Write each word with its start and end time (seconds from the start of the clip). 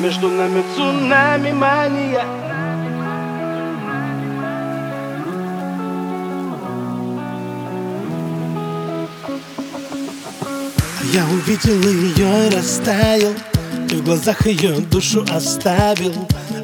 Между 0.00 0.30
нами 0.30 0.64
цунами 0.74 1.52
мания. 1.52 2.24
Я 11.12 11.24
увидел 11.26 11.78
ее 11.82 12.46
и 12.46 12.54
растаял 12.54 13.34
И 13.90 13.96
в 13.96 14.04
глазах 14.04 14.46
ее 14.46 14.76
душу 14.80 15.22
оставил. 15.30 16.14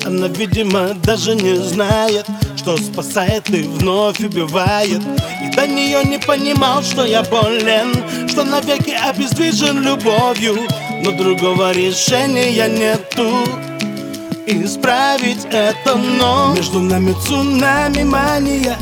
Она, 0.07 0.29
видимо, 0.29 0.95
даже 0.95 1.35
не 1.35 1.57
знает 1.57 2.25
Что 2.57 2.79
спасает 2.79 3.51
и 3.51 3.65
вновь 3.65 4.21
убивает. 4.21 5.03
И 5.45 5.55
до 5.55 5.67
нее 5.67 6.03
не 6.05 6.19
понимал, 6.19 6.83
что 6.83 7.05
я 7.05 7.23
болен 7.23 7.93
Что 8.29 8.45
навеки 8.45 8.93
обездвижен 8.93 9.83
любовью 9.83 10.57
Но 11.03 11.13
другого 11.13 11.73
решения 11.73 12.69
нету. 12.69 13.31
Исправить 14.47 15.45
это, 15.51 15.97
но 15.97 16.55
Между 16.55 16.81
нами 16.81 17.15
цунами 17.27 18.03
мания. 18.03 18.77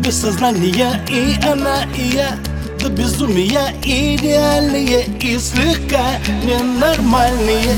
Без 0.00 0.20
сознания 0.20 1.00
и 1.08 1.34
она, 1.46 1.84
и 1.96 2.02
я 2.14 2.38
до 2.80 2.88
безумия 2.88 3.74
идеальные 3.82 5.06
и 5.20 5.38
слегка 5.38 6.18
ненормальные. 6.44 7.76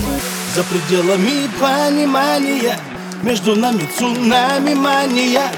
За 0.55 0.63
пределами 0.65 1.49
понимания. 1.59 2.79
Между 3.23 3.57
нами 3.57 3.89
цунами 3.99 4.75
мания. 4.75 5.51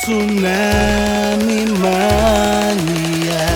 Цунами 0.05 1.65
мания. 1.79 3.47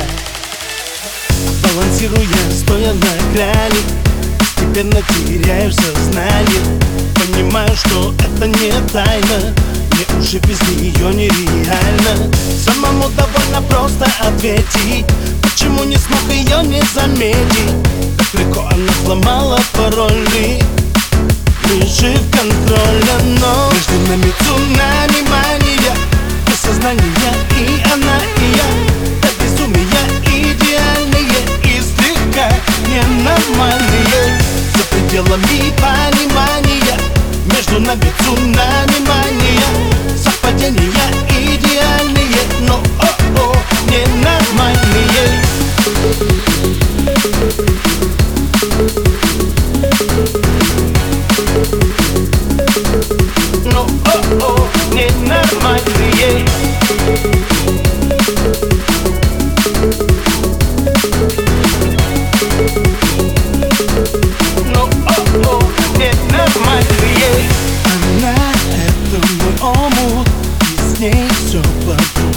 Балансируя, 1.62 2.52
стоя 2.58 2.94
на 2.94 3.34
грани 3.34 3.82
Постепенно 4.40 5.02
теряешь 5.10 5.76
сознание. 5.76 6.64
Понимаю, 7.16 7.76
что 7.76 8.14
это 8.20 8.48
не 8.48 8.72
тайна 8.94 9.54
Мне 9.92 10.22
уже 10.22 10.40
без 10.40 10.62
нее 10.70 11.14
нереально. 11.14 12.32
Самому 12.64 13.10
довольно 13.10 13.62
просто 13.68 14.06
ответить 14.22 15.06
Почему 15.42 15.84
не 15.84 15.98
смог 15.98 16.22
ее 16.32 16.64
не 16.64 16.82
заметить? 16.94 17.76
Так 18.18 18.34
легко 18.40 18.62
она 18.72 18.94
сломала 19.04 19.60
пароли 19.74 20.64
Лежит 21.66 22.22
контроля, 22.32 23.20
но 23.42 23.67
Между 38.08 38.42
нами 38.42 38.48
цунами 38.48 39.00
мания 39.08 39.68
Совпадения 40.16 41.08
идеальные 41.30 42.42
Но 42.62 42.82
о-о, 43.00 43.56
ненормальные 43.90 45.44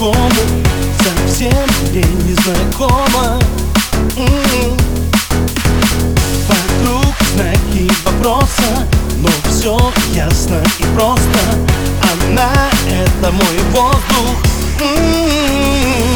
по-другому 0.01 0.65
Совсем 0.99 1.53
мне 1.91 2.03
незнакомо 2.27 3.39
М-м. 4.17 4.77
Вокруг 6.49 7.15
знаки 7.35 7.91
вопроса 8.05 8.89
Но 9.19 9.29
все 9.51 9.79
ясно 10.15 10.63
и 10.79 10.85
просто 10.95 11.41
Она 12.13 12.51
это 12.89 13.31
мой 13.33 13.59
воздух 13.73 14.37
М-м. 14.81 14.91
Между 14.91 16.10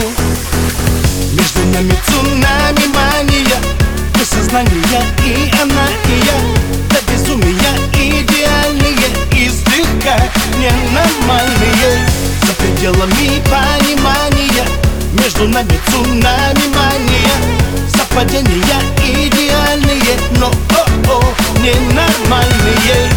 Между 15.24 15.48
нами 15.48 15.80
цунами 15.90 16.66
мания 16.76 17.34
Совпадения 17.88 18.78
идеальные 19.00 20.18
Но 20.38 20.48
о-о, 20.48 21.22
ненормальные 21.62 23.08